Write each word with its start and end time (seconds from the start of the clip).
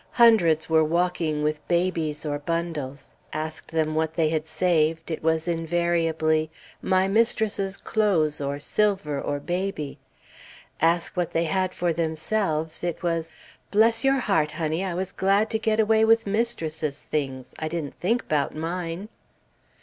Hundreds 0.13 0.67
were 0.67 0.83
walking 0.83 1.43
with 1.43 1.67
babies 1.67 2.25
or 2.25 2.39
bundles; 2.39 3.11
ask 3.33 3.69
them 3.69 3.93
what 3.93 4.15
they 4.15 4.29
had 4.29 4.47
saved, 4.47 5.11
it 5.11 5.21
was 5.21 5.47
invariably, 5.47 6.49
"My 6.81 7.07
mistress's 7.07 7.77
clothes, 7.77 8.41
or 8.41 8.59
silver, 8.59 9.21
or 9.21 9.39
baby." 9.39 9.99
Ask 10.81 11.15
what 11.15 11.33
they 11.33 11.43
had 11.43 11.75
for 11.75 11.93
themselves, 11.93 12.83
it 12.83 13.03
was, 13.03 13.31
"Bless 13.69 14.03
your 14.03 14.17
heart, 14.21 14.53
honey, 14.53 14.83
I 14.83 14.95
was 14.95 15.11
glad 15.11 15.51
to 15.51 15.59
get 15.59 15.79
away 15.79 16.03
with 16.03 16.25
mistress's 16.25 16.99
things; 16.99 17.53
I 17.59 17.67
didn't 17.67 17.99
think 17.99 18.27
'bout 18.27 18.55
mine." 18.55 19.07